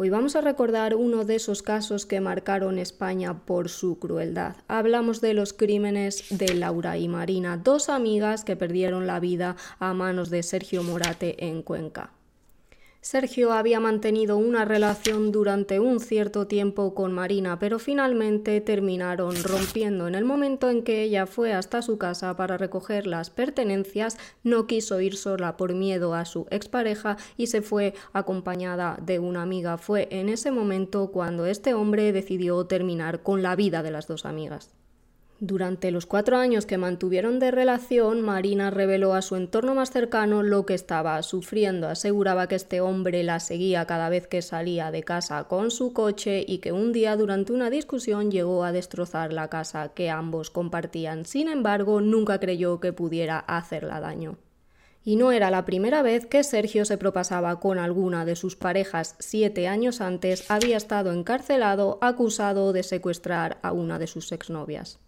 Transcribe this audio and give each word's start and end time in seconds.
Hoy 0.00 0.10
vamos 0.10 0.36
a 0.36 0.40
recordar 0.40 0.94
uno 0.94 1.24
de 1.24 1.34
esos 1.34 1.60
casos 1.60 2.06
que 2.06 2.20
marcaron 2.20 2.78
España 2.78 3.44
por 3.44 3.68
su 3.68 3.98
crueldad. 3.98 4.54
Hablamos 4.68 5.20
de 5.20 5.34
los 5.34 5.52
crímenes 5.52 6.26
de 6.30 6.54
Laura 6.54 6.98
y 6.98 7.08
Marina, 7.08 7.56
dos 7.56 7.88
amigas 7.88 8.44
que 8.44 8.54
perdieron 8.54 9.08
la 9.08 9.18
vida 9.18 9.56
a 9.80 9.94
manos 9.94 10.30
de 10.30 10.44
Sergio 10.44 10.84
Morate 10.84 11.44
en 11.44 11.62
Cuenca. 11.62 12.12
Sergio 13.00 13.52
había 13.52 13.78
mantenido 13.78 14.36
una 14.36 14.64
relación 14.64 15.30
durante 15.30 15.78
un 15.78 16.00
cierto 16.00 16.48
tiempo 16.48 16.94
con 16.94 17.12
Marina, 17.12 17.58
pero 17.58 17.78
finalmente 17.78 18.60
terminaron 18.60 19.36
rompiendo. 19.44 20.08
En 20.08 20.16
el 20.16 20.24
momento 20.24 20.68
en 20.68 20.82
que 20.82 21.02
ella 21.04 21.26
fue 21.26 21.52
hasta 21.52 21.80
su 21.80 21.96
casa 21.96 22.34
para 22.36 22.58
recoger 22.58 23.06
las 23.06 23.30
pertenencias, 23.30 24.18
no 24.42 24.66
quiso 24.66 25.00
ir 25.00 25.16
sola 25.16 25.56
por 25.56 25.74
miedo 25.74 26.12
a 26.12 26.24
su 26.24 26.48
expareja 26.50 27.16
y 27.36 27.46
se 27.46 27.62
fue 27.62 27.94
acompañada 28.12 28.98
de 29.00 29.20
una 29.20 29.42
amiga. 29.42 29.78
Fue 29.78 30.08
en 30.10 30.28
ese 30.28 30.50
momento 30.50 31.12
cuando 31.12 31.46
este 31.46 31.74
hombre 31.74 32.12
decidió 32.12 32.66
terminar 32.66 33.22
con 33.22 33.42
la 33.42 33.54
vida 33.54 33.84
de 33.84 33.92
las 33.92 34.08
dos 34.08 34.26
amigas. 34.26 34.74
Durante 35.40 35.92
los 35.92 36.04
cuatro 36.04 36.36
años 36.36 36.66
que 36.66 36.78
mantuvieron 36.78 37.38
de 37.38 37.52
relación, 37.52 38.22
Marina 38.22 38.70
reveló 38.70 39.14
a 39.14 39.22
su 39.22 39.36
entorno 39.36 39.72
más 39.72 39.92
cercano 39.92 40.42
lo 40.42 40.66
que 40.66 40.74
estaba 40.74 41.22
sufriendo. 41.22 41.86
Aseguraba 41.86 42.48
que 42.48 42.56
este 42.56 42.80
hombre 42.80 43.22
la 43.22 43.38
seguía 43.38 43.86
cada 43.86 44.08
vez 44.08 44.26
que 44.26 44.42
salía 44.42 44.90
de 44.90 45.04
casa 45.04 45.44
con 45.44 45.70
su 45.70 45.92
coche 45.92 46.44
y 46.44 46.58
que 46.58 46.72
un 46.72 46.92
día 46.92 47.14
durante 47.16 47.52
una 47.52 47.70
discusión 47.70 48.32
llegó 48.32 48.64
a 48.64 48.72
destrozar 48.72 49.32
la 49.32 49.46
casa 49.46 49.90
que 49.94 50.10
ambos 50.10 50.50
compartían. 50.50 51.24
Sin 51.24 51.46
embargo, 51.46 52.00
nunca 52.00 52.40
creyó 52.40 52.80
que 52.80 52.92
pudiera 52.92 53.38
hacerla 53.38 54.00
daño. 54.00 54.38
Y 55.04 55.14
no 55.14 55.30
era 55.30 55.52
la 55.52 55.64
primera 55.64 56.02
vez 56.02 56.26
que 56.26 56.42
Sergio 56.42 56.84
se 56.84 56.98
propasaba 56.98 57.60
con 57.60 57.78
alguna 57.78 58.24
de 58.24 58.34
sus 58.34 58.56
parejas. 58.56 59.14
Siete 59.20 59.68
años 59.68 60.00
antes 60.00 60.50
había 60.50 60.76
estado 60.76 61.12
encarcelado 61.12 61.98
acusado 62.00 62.72
de 62.72 62.82
secuestrar 62.82 63.58
a 63.62 63.70
una 63.70 64.00
de 64.00 64.08
sus 64.08 64.32
exnovias. 64.32 64.98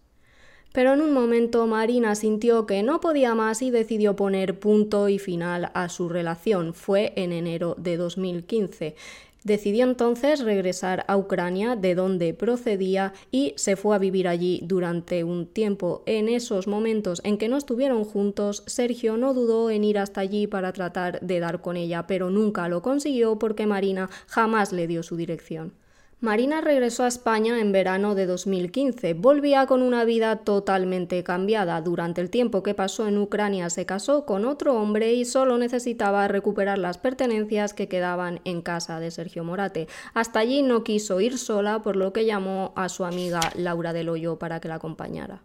Pero 0.71 0.93
en 0.93 1.01
un 1.01 1.11
momento 1.11 1.67
Marina 1.67 2.15
sintió 2.15 2.65
que 2.65 2.81
no 2.81 3.01
podía 3.01 3.35
más 3.35 3.61
y 3.61 3.71
decidió 3.71 4.15
poner 4.15 4.57
punto 4.57 5.09
y 5.09 5.19
final 5.19 5.69
a 5.73 5.89
su 5.89 6.07
relación. 6.07 6.73
Fue 6.73 7.11
en 7.17 7.33
enero 7.33 7.75
de 7.77 7.97
2015. 7.97 8.95
Decidió 9.43 9.85
entonces 9.85 10.41
regresar 10.41 11.03
a 11.07 11.17
Ucrania, 11.17 11.75
de 11.75 11.95
donde 11.95 12.33
procedía, 12.35 13.11
y 13.31 13.53
se 13.57 13.75
fue 13.75 13.95
a 13.95 13.99
vivir 13.99 14.27
allí 14.27 14.61
durante 14.63 15.23
un 15.23 15.47
tiempo. 15.47 16.03
En 16.05 16.29
esos 16.29 16.67
momentos 16.67 17.21
en 17.23 17.39
que 17.39 17.49
no 17.49 17.57
estuvieron 17.57 18.03
juntos, 18.03 18.63
Sergio 18.67 19.17
no 19.17 19.33
dudó 19.33 19.71
en 19.71 19.83
ir 19.83 19.97
hasta 19.97 20.21
allí 20.21 20.45
para 20.45 20.71
tratar 20.73 21.19
de 21.21 21.39
dar 21.39 21.59
con 21.59 21.75
ella, 21.75 22.05
pero 22.05 22.29
nunca 22.29 22.69
lo 22.69 22.83
consiguió 22.83 23.39
porque 23.39 23.65
Marina 23.65 24.11
jamás 24.27 24.71
le 24.71 24.85
dio 24.85 25.01
su 25.01 25.15
dirección. 25.15 25.73
Marina 26.21 26.61
regresó 26.61 27.03
a 27.03 27.07
España 27.07 27.59
en 27.59 27.71
verano 27.71 28.13
de 28.13 28.27
2015. 28.27 29.15
Volvía 29.15 29.65
con 29.65 29.81
una 29.81 30.05
vida 30.05 30.35
totalmente 30.35 31.23
cambiada. 31.23 31.81
Durante 31.81 32.21
el 32.21 32.29
tiempo 32.29 32.61
que 32.61 32.75
pasó 32.75 33.07
en 33.07 33.17
Ucrania 33.17 33.71
se 33.71 33.87
casó 33.87 34.23
con 34.23 34.45
otro 34.45 34.75
hombre 34.79 35.13
y 35.13 35.25
solo 35.25 35.57
necesitaba 35.57 36.27
recuperar 36.27 36.77
las 36.77 36.99
pertenencias 36.99 37.73
que 37.73 37.87
quedaban 37.87 38.39
en 38.45 38.61
casa 38.61 38.99
de 38.99 39.09
Sergio 39.09 39.43
Morate. 39.43 39.87
Hasta 40.13 40.37
allí 40.37 40.61
no 40.61 40.83
quiso 40.83 41.21
ir 41.21 41.39
sola, 41.39 41.81
por 41.81 41.95
lo 41.95 42.13
que 42.13 42.23
llamó 42.25 42.71
a 42.75 42.87
su 42.89 43.03
amiga 43.03 43.39
Laura 43.55 43.91
del 43.91 44.09
Hoyo 44.09 44.37
para 44.37 44.59
que 44.59 44.67
la 44.67 44.75
acompañara. 44.75 45.41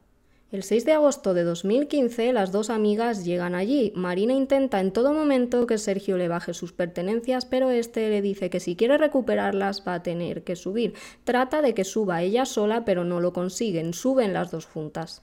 El 0.56 0.62
6 0.62 0.86
de 0.86 0.92
agosto 0.92 1.34
de 1.34 1.44
2015 1.44 2.32
las 2.32 2.50
dos 2.50 2.70
amigas 2.70 3.26
llegan 3.26 3.54
allí. 3.54 3.92
Marina 3.94 4.32
intenta 4.32 4.80
en 4.80 4.90
todo 4.90 5.12
momento 5.12 5.66
que 5.66 5.76
Sergio 5.76 6.16
le 6.16 6.28
baje 6.28 6.54
sus 6.54 6.72
pertenencias, 6.72 7.44
pero 7.44 7.68
este 7.68 8.08
le 8.08 8.22
dice 8.22 8.48
que 8.48 8.58
si 8.58 8.74
quiere 8.74 8.96
recuperarlas 8.96 9.86
va 9.86 9.92
a 9.92 10.02
tener 10.02 10.44
que 10.44 10.56
subir. 10.56 10.94
Trata 11.24 11.60
de 11.60 11.74
que 11.74 11.84
suba 11.84 12.22
ella 12.22 12.46
sola, 12.46 12.86
pero 12.86 13.04
no 13.04 13.20
lo 13.20 13.34
consiguen. 13.34 13.92
Suben 13.92 14.32
las 14.32 14.50
dos 14.50 14.64
juntas. 14.64 15.20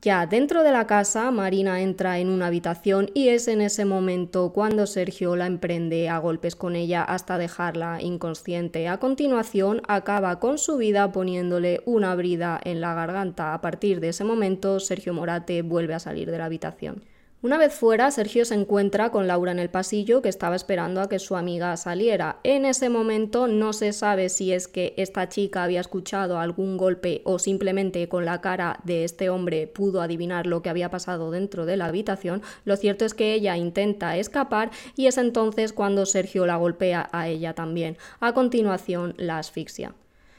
Ya 0.00 0.26
dentro 0.26 0.62
de 0.62 0.70
la 0.70 0.86
casa, 0.86 1.28
Marina 1.32 1.80
entra 1.80 2.20
en 2.20 2.28
una 2.28 2.46
habitación 2.46 3.10
y 3.14 3.30
es 3.30 3.48
en 3.48 3.60
ese 3.60 3.84
momento 3.84 4.52
cuando 4.52 4.86
Sergio 4.86 5.34
la 5.34 5.46
emprende 5.46 6.08
a 6.08 6.18
golpes 6.18 6.54
con 6.54 6.76
ella 6.76 7.02
hasta 7.02 7.36
dejarla 7.36 8.00
inconsciente. 8.00 8.86
A 8.86 8.98
continuación, 8.98 9.82
acaba 9.88 10.38
con 10.38 10.58
su 10.58 10.76
vida 10.76 11.10
poniéndole 11.10 11.82
una 11.84 12.14
brida 12.14 12.60
en 12.62 12.80
la 12.80 12.94
garganta. 12.94 13.54
A 13.54 13.60
partir 13.60 13.98
de 13.98 14.10
ese 14.10 14.22
momento, 14.22 14.78
Sergio 14.78 15.14
Morate 15.14 15.62
vuelve 15.62 15.94
a 15.94 15.98
salir 15.98 16.30
de 16.30 16.38
la 16.38 16.44
habitación. 16.44 17.02
Una 17.40 17.56
vez 17.56 17.72
fuera, 17.72 18.10
Sergio 18.10 18.44
se 18.44 18.56
encuentra 18.56 19.12
con 19.12 19.28
Laura 19.28 19.52
en 19.52 19.60
el 19.60 19.70
pasillo 19.70 20.22
que 20.22 20.28
estaba 20.28 20.56
esperando 20.56 21.00
a 21.00 21.08
que 21.08 21.20
su 21.20 21.36
amiga 21.36 21.76
saliera. 21.76 22.40
En 22.42 22.64
ese 22.64 22.88
momento 22.88 23.46
no 23.46 23.72
se 23.72 23.92
sabe 23.92 24.28
si 24.28 24.52
es 24.52 24.66
que 24.66 24.92
esta 24.96 25.28
chica 25.28 25.62
había 25.62 25.80
escuchado 25.80 26.40
algún 26.40 26.76
golpe 26.76 27.22
o 27.24 27.38
simplemente 27.38 28.08
con 28.08 28.24
la 28.24 28.40
cara 28.40 28.80
de 28.82 29.04
este 29.04 29.30
hombre 29.30 29.68
pudo 29.68 30.02
adivinar 30.02 30.48
lo 30.48 30.62
que 30.62 30.68
había 30.68 30.90
pasado 30.90 31.30
dentro 31.30 31.64
de 31.64 31.76
la 31.76 31.86
habitación. 31.86 32.42
Lo 32.64 32.76
cierto 32.76 33.04
es 33.04 33.14
que 33.14 33.34
ella 33.34 33.56
intenta 33.56 34.16
escapar 34.16 34.72
y 34.96 35.06
es 35.06 35.16
entonces 35.16 35.72
cuando 35.72 36.06
Sergio 36.06 36.44
la 36.44 36.56
golpea 36.56 37.08
a 37.12 37.28
ella 37.28 37.54
también. 37.54 37.98
A 38.18 38.34
continuación 38.34 39.14
la 39.16 39.38
asfixia. 39.38 39.94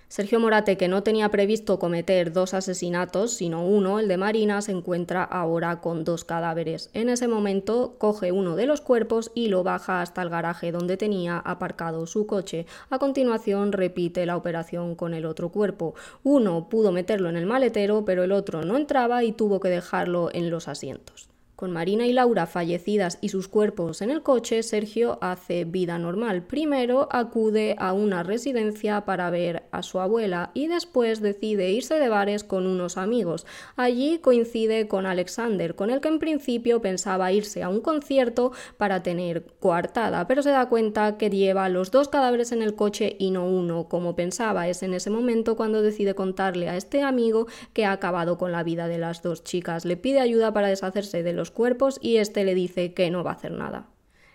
Sergio 0.10 0.40
Morate, 0.40 0.76
que 0.76 0.88
no 0.88 1.04
tenía 1.04 1.30
previsto 1.30 1.78
cometer 1.78 2.34
dos 2.34 2.56
asesinatos, 2.56 3.32
sino 3.32 3.64
uno, 3.64 4.00
el 4.00 4.08
de 4.08 4.18
Marina, 4.18 4.60
se 4.64 4.72
encuentra 4.72 5.24
ahora 5.24 5.82
con 5.82 6.04
dos 6.04 6.26
cadáveres. 6.26 6.90
En 6.96 7.10
ese 7.10 7.28
momento 7.28 7.94
coge 8.00 8.32
uno 8.32 8.56
de 8.56 8.66
los 8.66 8.82
cuerpos 8.82 9.32
y 9.36 9.50
lo 9.50 9.64
baja 9.64 10.02
hasta 10.02 10.24
el 10.24 10.32
garaje 10.32 10.72
donde 10.72 10.98
tenía 10.98 11.38
aparcado 11.38 12.08
su 12.08 12.26
coche. 12.26 12.66
A 12.90 12.98
continuación 12.98 13.72
repite 13.72 14.26
la 14.26 14.36
operación 14.36 14.96
con 14.96 15.14
el 15.14 15.28
otro 15.28 15.50
cuerpo. 15.50 15.94
Uno 16.24 16.70
pudo 16.70 16.92
meterlo 16.92 17.30
en 17.30 17.38
el 17.38 17.46
maletero, 17.46 18.04
pero 18.04 18.24
el 18.24 18.32
otro 18.32 18.64
no 18.64 18.78
entraba 18.78 19.24
y 19.24 19.32
tuvo 19.32 19.60
que 19.60 19.70
dejarlo 19.70 20.32
en 20.34 20.50
los 20.50 20.68
asientos. 20.68 21.29
Con 21.60 21.74
Marina 21.74 22.08
y 22.08 22.14
Laura 22.14 22.46
fallecidas 22.46 23.18
y 23.20 23.28
sus 23.28 23.50
cuerpos 23.50 24.02
en 24.02 24.12
el 24.12 24.24
coche, 24.24 24.64
Sergio 24.64 25.18
hace 25.20 25.66
vida 25.66 26.00
normal. 26.00 26.44
Primero 26.44 27.10
acude 27.12 27.76
a 27.80 27.92
una 27.92 28.24
residencia 28.24 29.04
para 29.04 29.30
ver 29.30 29.64
a 29.72 29.84
su 29.84 30.00
abuela 30.00 30.52
y 30.54 30.68
después 30.68 31.20
decide 31.20 31.70
irse 31.70 32.00
de 32.00 32.08
bares 32.08 32.46
con 32.46 32.66
unos 32.66 32.96
amigos. 32.96 33.46
Allí 33.76 34.20
coincide 34.20 34.88
con 34.88 35.06
Alexander, 35.06 35.76
con 35.76 35.90
el 35.90 36.00
que 36.00 36.08
en 36.08 36.20
principio 36.20 36.82
pensaba 36.82 37.34
irse 37.34 37.62
a 37.62 37.68
un 37.68 37.82
concierto 37.82 38.54
para 38.78 39.04
tener 39.04 39.44
coartada, 39.60 40.28
pero 40.28 40.42
se 40.42 40.52
da 40.52 40.70
cuenta 40.70 41.18
que 41.18 41.30
lleva 41.30 41.68
los 41.68 41.92
dos 41.92 42.08
cadáveres 42.08 42.54
en 42.54 42.62
el 42.62 42.76
coche 42.76 43.18
y 43.20 43.32
no 43.32 43.46
uno, 43.46 43.90
como 43.90 44.16
pensaba. 44.16 44.70
Es 44.70 44.82
en 44.82 44.94
ese 44.94 45.10
momento 45.10 45.58
cuando 45.58 45.82
decide 45.82 46.16
contarle 46.16 46.70
a 46.70 46.78
este 46.78 47.04
amigo 47.04 47.48
que 47.74 47.84
ha 47.84 47.92
acabado 47.92 48.38
con 48.38 48.54
la 48.54 48.64
vida 48.64 48.88
de 48.88 48.98
las 48.98 49.22
dos 49.22 49.44
chicas. 49.44 49.84
Le 49.84 49.98
pide 49.98 50.22
ayuda 50.22 50.54
para 50.54 50.70
deshacerse 50.70 51.22
de 51.22 51.34
los 51.34 51.49
cuerpos 51.52 52.00
y 52.02 52.18
este 52.18 52.44
le 52.44 52.56
dice 52.56 52.94
que 52.94 53.10
no 53.12 53.24
va 53.24 53.32
a 53.32 53.36
hacer 53.36 53.52
nada. 53.52 53.88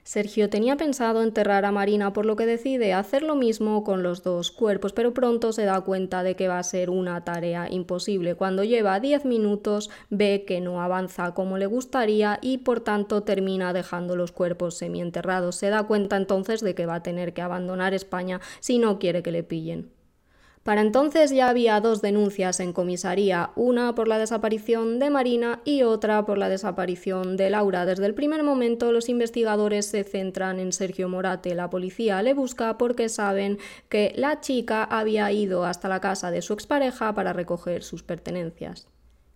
Sergio 0.04 0.50
tenía 0.50 0.76
pensado 0.76 1.22
enterrar 1.22 1.64
a 1.64 1.72
Marina, 1.72 2.12
por 2.12 2.26
lo 2.26 2.36
que 2.36 2.44
decide 2.44 2.92
hacer 2.92 3.22
lo 3.22 3.36
mismo 3.36 3.84
con 3.84 4.02
los 4.02 4.22
dos 4.22 4.50
cuerpos, 4.50 4.92
pero 4.92 5.14
pronto 5.14 5.50
se 5.54 5.64
da 5.64 5.80
cuenta 5.80 6.22
de 6.22 6.36
que 6.36 6.47
va 6.47 6.58
a 6.58 6.62
ser 6.62 6.91
una 6.91 7.24
tarea 7.24 7.69
imposible. 7.70 8.34
Cuando 8.34 8.64
lleva 8.64 9.00
10 9.00 9.24
minutos 9.24 9.88
ve 10.10 10.44
que 10.47 10.60
no 10.60 10.82
avanza 10.82 11.32
como 11.32 11.56
le 11.56 11.64
gustaría 11.64 12.38
y 12.42 12.58
por 12.58 12.80
tanto 12.80 13.22
termina 13.22 13.72
dejando 13.72 14.14
los 14.14 14.30
cuerpos 14.30 14.76
semienterrados. 14.76 15.56
Se 15.56 15.70
da 15.70 15.84
cuenta 15.84 16.19
entonces 16.19 16.60
de 16.60 16.74
que 16.74 16.84
va 16.84 16.97
a 16.97 17.03
tener 17.03 17.32
que 17.32 17.41
abandonar 17.41 17.94
España 17.94 18.42
si 18.60 18.78
no 18.78 18.98
quiere 18.98 19.22
que 19.22 19.32
le 19.32 19.42
pillen. 19.42 19.91
Para 20.64 20.80
entonces 20.80 21.30
ya 21.30 21.50
había 21.50 21.78
dos 21.80 22.00
denuncias 22.00 22.58
en 22.58 22.72
comisaría, 22.72 23.50
una 23.54 23.94
por 23.94 24.08
la 24.08 24.16
desaparición 24.16 24.98
de 24.98 25.10
Marina 25.10 25.60
y 25.66 25.82
otra 25.82 26.25
por 26.25 26.38
la 26.38 26.48
desaparición 26.48 27.36
de 27.36 27.50
Laura. 27.50 27.84
Desde 27.84 28.06
el 28.06 28.14
primer 28.14 28.42
momento 28.42 28.91
los 28.91 29.10
investigadores 29.10 29.84
se 29.84 30.04
centran 30.04 30.59
en 30.59 30.72
Sergio 30.72 31.06
Morate. 31.10 31.54
La 31.54 31.68
policía 31.68 32.22
le 32.22 32.33
busca 32.33 32.78
porque 32.78 33.10
saben 33.10 33.59
que 33.91 34.15
la 34.16 34.41
chica 34.41 34.84
había 34.84 35.30
ido 35.30 35.66
hasta 35.66 35.91
la 35.91 36.00
casa 36.00 36.30
de 36.30 36.41
su 36.41 36.54
expareja 36.54 37.15
para 37.15 37.34
recoger 37.34 37.83
sus 37.83 38.03
pertenencias. 38.03 38.89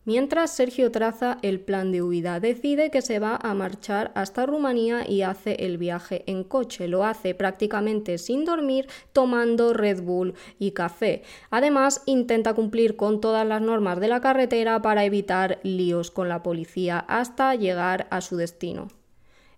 Mientras 0.08 0.52
Sergio 0.52 0.90
traza 0.90 1.36
el 1.42 1.60
plan 1.60 1.92
de 1.92 2.00
huida, 2.00 2.40
decide 2.40 2.90
que 2.90 3.02
se 3.02 3.18
va 3.18 3.36
a 3.42 3.52
marchar 3.52 4.10
hasta 4.14 4.46
Rumanía 4.46 5.06
y 5.06 5.20
hace 5.20 5.66
el 5.66 5.76
viaje 5.76 6.24
en 6.26 6.44
coche. 6.44 6.88
Lo 6.88 7.04
hace 7.04 7.34
prácticamente 7.34 8.16
sin 8.16 8.46
dormir, 8.46 8.86
tomando 9.12 9.74
Red 9.74 10.00
Bull 10.00 10.32
y 10.58 10.70
café. 10.70 11.24
Además, 11.50 12.02
intenta 12.06 12.54
cumplir 12.54 12.96
con 12.96 13.20
todas 13.20 13.46
las 13.46 13.60
normas 13.60 14.00
de 14.00 14.08
la 14.08 14.22
carretera 14.22 14.80
para 14.80 15.04
evitar 15.04 15.58
líos 15.62 16.10
con 16.10 16.30
la 16.30 16.42
policía 16.42 17.00
hasta 17.00 17.54
llegar 17.54 18.06
a 18.10 18.22
su 18.22 18.38
destino. 18.38 18.88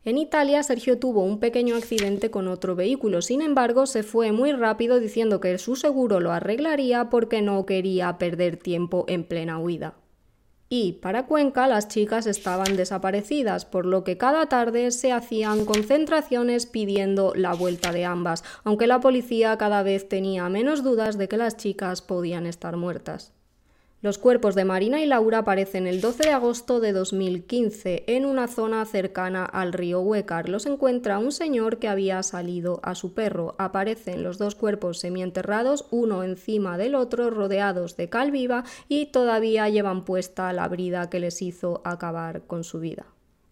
En 0.05 0.19
Italia, 0.19 0.65
Sergio 0.65 0.99
tuvo 0.99 1.23
un 1.23 1.39
pequeño 1.39 1.77
accidente 1.77 2.33
con 2.33 2.49
otro 2.49 2.75
vehículo, 2.75 3.23
sin 3.23 3.41
embargo, 3.41 3.87
se 3.87 4.03
fue 4.03 4.33
muy 4.33 4.51
rápido 4.51 4.99
diciendo 4.99 5.39
que 5.39 5.59
su 5.59 5.77
seguro 5.77 6.19
lo 6.19 6.33
arreglaría 6.33 7.09
porque 7.09 7.41
no 7.41 7.65
quería 7.67 8.19
perder 8.19 8.57
tiempo 8.57 9.05
en 9.07 9.23
plena 9.23 9.61
huida. 9.61 9.95
Y 10.73 10.93
para 10.93 11.27
Cuenca 11.27 11.67
las 11.67 11.89
chicas 11.89 12.29
estaban 12.29 12.77
desaparecidas, 12.77 13.65
por 13.65 13.87
lo 13.87 14.05
que 14.05 14.17
cada 14.17 14.47
tarde 14.47 14.93
se 14.93 15.11
hacían 15.11 15.65
concentraciones 15.65 16.67
pidiendo 16.67 17.33
la 17.35 17.55
vuelta 17.55 17.91
de 17.91 18.05
ambas, 18.05 18.45
aunque 18.63 18.87
la 18.87 19.01
policía 19.01 19.59
cada 19.59 19.83
vez 19.83 20.09
tenía 20.09 20.49
menos 20.49 20.85
dudas 20.85 21.19
de 21.19 21.29
que 21.29 21.37
las 21.37 21.57
chicas 21.57 22.03
podían 22.03 22.47
estar 22.47 22.77
muertas. 22.77 23.33
Los 24.03 24.17
cuerpos 24.17 24.55
de 24.55 24.65
Marina 24.65 25.03
y 25.03 25.07
Laura 25.07 25.41
aparecen 25.41 25.87
el 25.87 26.01
12 26.01 26.23
de 26.23 26.31
agosto 26.31 26.81
de 26.81 26.93
2015 26.95 28.05
en 28.07 28.25
una 28.25 28.49
zona 28.49 28.87
cercana 28.87 29.45
al 29.45 29.75
río 29.75 30.01
Huecar. 30.01 30.49
Los 30.49 30.65
encuentra 30.65 31.19
un 31.19 31.33
señor 31.33 31.79
que 31.79 31.87
había 31.87 32.23
salido 32.23 32.81
a 32.83 32.95
su 32.95 33.13
perro. 33.13 33.57
Aparecen 33.59 34.23
los 34.23 34.39
dos 34.39 34.55
cuerpos 34.55 35.01
semienterrados, 35.01 35.85
uno 35.91 36.25
encima 36.25 36.79
del 36.79 36.95
otro, 36.95 37.29
rodeados 37.29 37.99
de 37.99 38.09
cal 38.09 38.31
viva 38.31 38.65
y 38.89 39.07
todavía 39.13 39.69
llevan 39.69 40.07
puesta 40.07 40.51
la 40.55 40.67
brida 40.67 41.11
que 41.11 41.21
les 41.21 41.43
hizo 41.43 41.83
acabar 41.85 42.47
con 42.47 42.65
su 42.65 42.81
vida. 42.81 43.05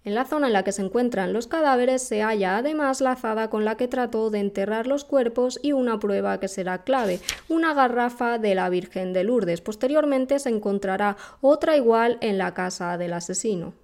En 0.09 0.15
la 0.15 0.25
zona 0.25 0.47
en 0.47 0.55
la 0.55 0.63
que 0.63 0.73
se 0.73 0.81
encuentran 0.81 1.35
los 1.35 1.49
cadáveres 1.49 2.01
se 2.03 2.23
halla 2.23 2.57
además 2.57 3.03
la 3.03 3.13
azada 3.13 3.51
con 3.51 3.67
la 3.67 3.77
que 3.77 3.89
trató 3.89 4.31
de 4.31 4.39
enterrar 4.39 4.87
los 4.87 5.05
cuerpos 5.05 5.61
y 5.63 5.73
una 5.73 5.99
prueba 5.99 6.41
que 6.41 6.49
será 6.49 6.83
clave, 6.83 7.21
una 7.51 7.75
garrafa 7.75 8.39
de 8.39 8.55
la 8.55 8.71
Virgen 8.71 9.13
de 9.13 9.25
Lourdes. 9.25 9.61
Posteriormente 9.61 10.39
se 10.39 10.49
encontrará 10.49 11.19
otra 11.43 11.77
igual 11.77 12.17
en 12.23 12.39
la 12.39 12.55
casa 12.55 12.97
del 12.97 13.13
asesino. 13.13 13.75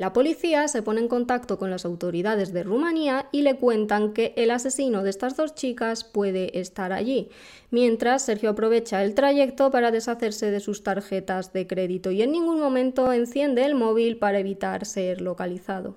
La 0.00 0.14
policía 0.14 0.66
se 0.66 0.80
pone 0.80 1.02
en 1.02 1.08
contacto 1.08 1.58
con 1.58 1.70
las 1.70 1.84
autoridades 1.84 2.54
de 2.54 2.62
Rumanía 2.62 3.28
y 3.32 3.42
le 3.42 3.56
cuentan 3.56 4.14
que 4.14 4.32
el 4.38 4.50
asesino 4.50 5.02
de 5.02 5.10
estas 5.10 5.36
dos 5.36 5.54
chicas 5.54 6.04
puede 6.04 6.58
estar 6.58 6.94
allí, 6.94 7.28
mientras 7.70 8.22
Sergio 8.22 8.48
aprovecha 8.48 9.04
el 9.04 9.14
trayecto 9.14 9.70
para 9.70 9.90
deshacerse 9.90 10.50
de 10.50 10.60
sus 10.60 10.82
tarjetas 10.82 11.52
de 11.52 11.66
crédito 11.66 12.10
y 12.12 12.22
en 12.22 12.32
ningún 12.32 12.60
momento 12.60 13.12
enciende 13.12 13.62
el 13.66 13.74
móvil 13.74 14.16
para 14.16 14.38
evitar 14.38 14.86
ser 14.86 15.20
localizado. 15.20 15.96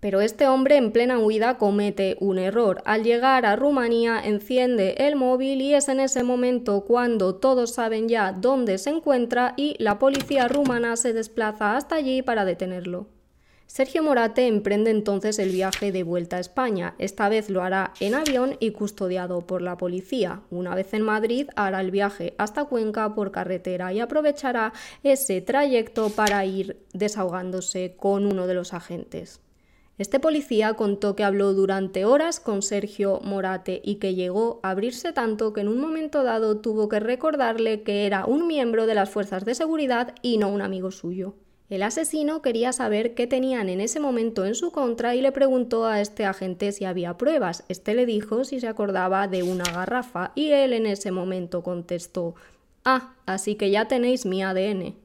Pero 0.00 0.22
este 0.22 0.48
hombre 0.48 0.78
en 0.78 0.90
plena 0.90 1.18
huida 1.18 1.58
comete 1.58 2.16
un 2.20 2.38
error. 2.38 2.80
Al 2.86 3.04
llegar 3.04 3.44
a 3.44 3.54
Rumanía 3.54 4.18
enciende 4.24 4.94
el 4.96 5.14
móvil 5.14 5.60
y 5.60 5.74
es 5.74 5.90
en 5.90 6.00
ese 6.00 6.22
momento 6.22 6.86
cuando 6.86 7.34
todos 7.34 7.74
saben 7.74 8.08
ya 8.08 8.32
dónde 8.32 8.78
se 8.78 8.88
encuentra 8.88 9.52
y 9.58 9.76
la 9.78 9.98
policía 9.98 10.48
rumana 10.48 10.96
se 10.96 11.12
desplaza 11.12 11.76
hasta 11.76 11.96
allí 11.96 12.22
para 12.22 12.46
detenerlo. 12.46 13.08
Sergio 13.72 14.02
Morate 14.02 14.48
emprende 14.48 14.90
entonces 14.90 15.38
el 15.38 15.48
viaje 15.48 15.92
de 15.92 16.02
vuelta 16.02 16.36
a 16.36 16.40
España. 16.40 16.94
Esta 16.98 17.30
vez 17.30 17.48
lo 17.48 17.62
hará 17.62 17.94
en 18.00 18.14
avión 18.14 18.58
y 18.60 18.72
custodiado 18.72 19.46
por 19.46 19.62
la 19.62 19.78
policía. 19.78 20.42
Una 20.50 20.74
vez 20.74 20.92
en 20.92 21.00
Madrid 21.00 21.48
hará 21.56 21.80
el 21.80 21.90
viaje 21.90 22.34
hasta 22.36 22.66
Cuenca 22.66 23.14
por 23.14 23.30
carretera 23.30 23.90
y 23.94 24.00
aprovechará 24.00 24.74
ese 25.02 25.40
trayecto 25.40 26.10
para 26.10 26.44
ir 26.44 26.84
desahogándose 26.92 27.96
con 27.96 28.26
uno 28.26 28.46
de 28.46 28.52
los 28.52 28.74
agentes. 28.74 29.40
Este 29.96 30.20
policía 30.20 30.74
contó 30.74 31.16
que 31.16 31.24
habló 31.24 31.54
durante 31.54 32.04
horas 32.04 32.40
con 32.40 32.60
Sergio 32.60 33.20
Morate 33.24 33.80
y 33.82 33.94
que 33.94 34.14
llegó 34.14 34.60
a 34.62 34.72
abrirse 34.72 35.14
tanto 35.14 35.54
que 35.54 35.62
en 35.62 35.68
un 35.68 35.80
momento 35.80 36.24
dado 36.24 36.58
tuvo 36.58 36.90
que 36.90 37.00
recordarle 37.00 37.84
que 37.84 38.04
era 38.04 38.26
un 38.26 38.46
miembro 38.46 38.84
de 38.84 38.96
las 38.96 39.08
fuerzas 39.08 39.46
de 39.46 39.54
seguridad 39.54 40.14
y 40.20 40.36
no 40.36 40.50
un 40.50 40.60
amigo 40.60 40.90
suyo. 40.90 41.36
El 41.72 41.82
asesino 41.82 42.42
quería 42.42 42.70
saber 42.74 43.14
qué 43.14 43.26
tenían 43.26 43.70
en 43.70 43.80
ese 43.80 43.98
momento 43.98 44.44
en 44.44 44.54
su 44.54 44.72
contra 44.72 45.14
y 45.14 45.22
le 45.22 45.32
preguntó 45.32 45.86
a 45.86 46.02
este 46.02 46.26
agente 46.26 46.70
si 46.70 46.84
había 46.84 47.16
pruebas. 47.16 47.64
Este 47.70 47.94
le 47.94 48.04
dijo 48.04 48.44
si 48.44 48.60
se 48.60 48.68
acordaba 48.68 49.26
de 49.26 49.42
una 49.42 49.64
garrafa 49.64 50.32
y 50.34 50.50
él 50.50 50.74
en 50.74 50.84
ese 50.84 51.12
momento 51.12 51.62
contestó 51.62 52.34
Ah, 52.84 53.14
así 53.24 53.54
que 53.54 53.70
ya 53.70 53.88
tenéis 53.88 54.26
mi 54.26 54.42
ADN. 54.42 55.01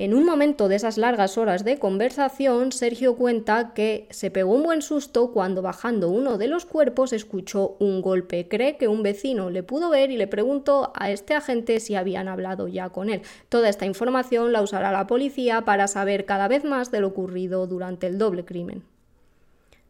En 0.00 0.14
un 0.14 0.24
momento 0.24 0.68
de 0.68 0.76
esas 0.76 0.96
largas 0.96 1.38
horas 1.38 1.64
de 1.64 1.80
conversación, 1.80 2.70
Sergio 2.70 3.16
cuenta 3.16 3.74
que 3.74 4.06
se 4.10 4.30
pegó 4.30 4.52
un 4.52 4.62
buen 4.62 4.80
susto 4.80 5.32
cuando 5.32 5.60
bajando 5.60 6.08
uno 6.08 6.38
de 6.38 6.46
los 6.46 6.66
cuerpos 6.66 7.12
escuchó 7.12 7.74
un 7.80 8.00
golpe. 8.00 8.46
Cree 8.46 8.76
que 8.76 8.86
un 8.86 9.02
vecino 9.02 9.50
le 9.50 9.64
pudo 9.64 9.90
ver 9.90 10.12
y 10.12 10.16
le 10.16 10.28
preguntó 10.28 10.92
a 10.94 11.10
este 11.10 11.34
agente 11.34 11.80
si 11.80 11.96
habían 11.96 12.28
hablado 12.28 12.68
ya 12.68 12.90
con 12.90 13.10
él. 13.10 13.22
Toda 13.48 13.68
esta 13.68 13.86
información 13.86 14.52
la 14.52 14.62
usará 14.62 14.92
la 14.92 15.08
policía 15.08 15.62
para 15.62 15.88
saber 15.88 16.26
cada 16.26 16.46
vez 16.46 16.62
más 16.62 16.92
de 16.92 17.00
lo 17.00 17.08
ocurrido 17.08 17.66
durante 17.66 18.06
el 18.06 18.18
doble 18.18 18.44
crimen. 18.44 18.84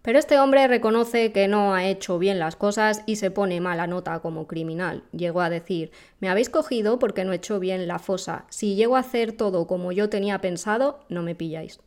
Pero 0.08 0.20
este 0.20 0.38
hombre 0.38 0.66
reconoce 0.68 1.32
que 1.32 1.48
no 1.48 1.74
ha 1.74 1.84
hecho 1.86 2.18
bien 2.18 2.38
las 2.38 2.56
cosas 2.56 3.02
y 3.04 3.16
se 3.16 3.30
pone 3.30 3.60
mala 3.60 3.86
nota 3.86 4.20
como 4.20 4.46
criminal. 4.46 5.02
Llegó 5.12 5.42
a 5.42 5.50
decir, 5.50 5.90
me 6.18 6.30
habéis 6.30 6.48
cogido 6.48 6.98
porque 6.98 7.26
no 7.26 7.32
he 7.34 7.36
hecho 7.36 7.60
bien 7.60 7.86
la 7.86 7.98
fosa. 7.98 8.46
Si 8.48 8.74
llego 8.74 8.96
a 8.96 9.00
hacer 9.00 9.32
todo 9.32 9.66
como 9.66 9.92
yo 9.92 10.08
tenía 10.08 10.40
pensado, 10.40 11.00
no 11.10 11.22
me 11.22 11.34
pilláis. 11.34 11.80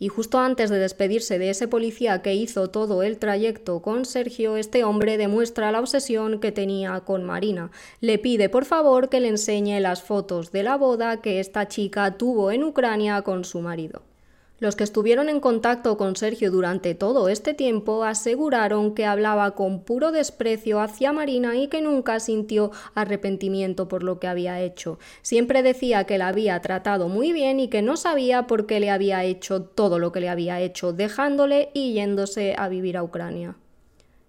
Y 0.00 0.08
justo 0.08 0.40
antes 0.40 0.68
de 0.68 0.80
despedirse 0.80 1.38
de 1.38 1.50
ese 1.50 1.68
policía 1.68 2.22
que 2.22 2.34
hizo 2.34 2.70
todo 2.70 3.04
el 3.04 3.18
trayecto 3.18 3.82
con 3.82 4.04
Sergio, 4.04 4.56
este 4.56 4.82
hombre 4.82 5.16
demuestra 5.16 5.70
la 5.70 5.78
obsesión 5.78 6.40
que 6.40 6.50
tenía 6.50 6.98
con 7.02 7.22
Marina. 7.22 7.70
Le 8.00 8.18
pide 8.18 8.48
por 8.48 8.64
favor 8.64 9.08
que 9.08 9.20
le 9.20 9.28
enseñe 9.28 9.78
las 9.78 10.02
fotos 10.02 10.50
de 10.50 10.64
la 10.64 10.76
boda 10.76 11.20
que 11.20 11.38
esta 11.38 11.68
chica 11.68 12.18
tuvo 12.18 12.50
en 12.50 12.64
Ucrania 12.64 13.22
con 13.22 13.44
su 13.44 13.60
marido. 13.60 14.09
Los 14.60 14.76
que 14.76 14.84
estuvieron 14.84 15.30
en 15.30 15.40
contacto 15.40 15.96
con 15.96 16.16
Sergio 16.16 16.50
durante 16.50 16.94
todo 16.94 17.30
este 17.30 17.54
tiempo 17.54 18.04
aseguraron 18.04 18.94
que 18.94 19.06
hablaba 19.06 19.52
con 19.52 19.84
puro 19.84 20.12
desprecio 20.12 20.80
hacia 20.80 21.14
Marina 21.14 21.56
y 21.56 21.68
que 21.68 21.80
nunca 21.80 22.20
sintió 22.20 22.70
arrepentimiento 22.94 23.88
por 23.88 24.02
lo 24.02 24.20
que 24.20 24.26
había 24.26 24.60
hecho. 24.60 24.98
Siempre 25.22 25.62
decía 25.62 26.04
que 26.04 26.18
la 26.18 26.28
había 26.28 26.60
tratado 26.60 27.08
muy 27.08 27.32
bien 27.32 27.58
y 27.58 27.68
que 27.68 27.80
no 27.80 27.96
sabía 27.96 28.46
por 28.46 28.66
qué 28.66 28.80
le 28.80 28.90
había 28.90 29.24
hecho 29.24 29.62
todo 29.62 29.98
lo 29.98 30.12
que 30.12 30.20
le 30.20 30.28
había 30.28 30.60
hecho, 30.60 30.92
dejándole 30.92 31.70
y 31.72 31.94
yéndose 31.94 32.54
a 32.58 32.68
vivir 32.68 32.98
a 32.98 33.02
Ucrania. 33.02 33.56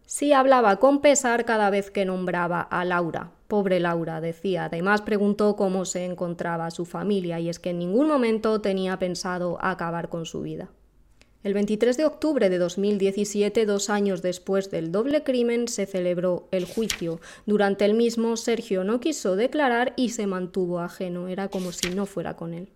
Sí 0.05 0.31
hablaba 0.31 0.77
con 0.77 1.01
pesar 1.01 1.43
cada 1.43 1.69
vez 1.69 1.91
que 1.91 2.05
nombraba 2.05 2.61
a 2.61 2.85
Laura. 2.85 3.31
Pobre 3.51 3.81
Laura, 3.81 4.21
decía. 4.21 4.63
Además 4.63 5.01
preguntó 5.01 5.57
cómo 5.57 5.83
se 5.83 6.05
encontraba 6.05 6.71
su 6.71 6.85
familia 6.85 7.37
y 7.41 7.49
es 7.49 7.59
que 7.59 7.71
en 7.71 7.79
ningún 7.79 8.07
momento 8.07 8.61
tenía 8.61 8.97
pensado 8.97 9.57
acabar 9.59 10.07
con 10.07 10.25
su 10.25 10.39
vida. 10.41 10.69
El 11.43 11.53
23 11.53 11.97
de 11.97 12.05
octubre 12.05 12.49
de 12.49 12.57
2017, 12.57 13.65
dos 13.65 13.89
años 13.89 14.21
después 14.21 14.71
del 14.71 14.93
doble 14.93 15.23
crimen, 15.23 15.67
se 15.67 15.85
celebró 15.85 16.47
el 16.51 16.63
juicio. 16.63 17.19
Durante 17.45 17.83
el 17.83 17.93
mismo, 17.93 18.37
Sergio 18.37 18.85
no 18.85 19.01
quiso 19.01 19.35
declarar 19.35 19.91
y 19.97 20.11
se 20.11 20.27
mantuvo 20.27 20.79
ajeno. 20.79 21.27
Era 21.27 21.49
como 21.49 21.73
si 21.73 21.89
no 21.89 22.05
fuera 22.05 22.37
con 22.37 22.53
él. 22.53 22.69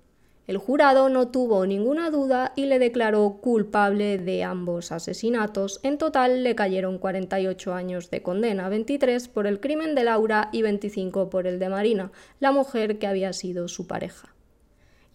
El 0.47 0.57
jurado 0.57 1.09
no 1.09 1.29
tuvo 1.29 1.65
ninguna 1.65 2.11
duda 2.11 2.53
y 2.55 2.65
le 2.65 2.77
declaró 2.77 3.39
culpable 3.41 4.19
de 4.19 4.43
ambos 4.43 4.91
asesinatos. 4.91 5.79
En 5.81 5.97
total 5.97 6.43
le 6.43 6.53
cayeron 6.53 6.99
48 6.99 7.73
años 7.73 8.11
de 8.11 8.21
condena, 8.21 8.69
23 8.69 9.27
por 9.29 9.47
el 9.47 9.59
crimen 9.59 9.95
de 9.95 10.03
Laura 10.03 10.49
y 10.51 10.61
25 10.61 11.31
por 11.31 11.47
el 11.47 11.57
de 11.57 11.69
Marina, 11.69 12.11
la 12.39 12.51
mujer 12.51 12.99
que 12.99 13.07
había 13.07 13.33
sido 13.33 13.67
su 13.67 13.87
pareja. 13.87 14.34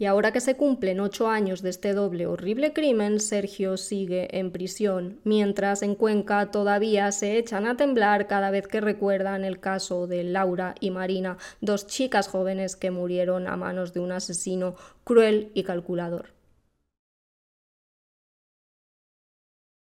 Y 0.01 0.07
ahora 0.07 0.33
que 0.33 0.41
se 0.41 0.57
cumplen 0.57 0.99
ocho 0.99 1.29
años 1.29 1.61
de 1.61 1.69
este 1.69 1.93
doble 1.93 2.27
horrible 2.27 2.73
crimen, 2.73 3.21
Sergio 3.21 3.77
sigue 3.77 4.39
en 4.39 4.51
prisión, 4.51 5.21
mientras 5.25 5.83
en 5.83 5.95
Cuenca 5.95 6.51
todavía 6.51 7.13
se 7.13 7.37
echan 7.37 7.67
a 7.67 7.77
temblar 7.77 8.27
cada 8.27 8.51
vez 8.51 8.67
que 8.67 8.81
recuerdan 8.81 9.45
el 9.45 9.61
caso 9.61 10.07
de 10.07 10.25
Laura 10.25 10.75
y 10.81 10.91
Marina, 10.91 11.37
dos 11.61 11.87
chicas 11.87 12.29
jóvenes 12.29 12.77
que 12.77 12.91
murieron 12.91 13.47
a 13.47 13.59
manos 13.59 13.93
de 13.93 14.01
un 14.01 14.13
asesino 14.13 14.75
cruel 15.05 15.51
y 15.53 15.65
calculador. 15.65 16.40